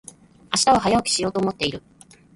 [0.65, 1.83] 明日は早起きしようと思っている。